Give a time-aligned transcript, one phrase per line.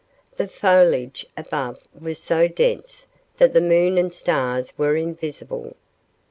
[0.35, 3.05] The foliage above was so dense
[3.37, 5.75] that the moon and stars were invisible.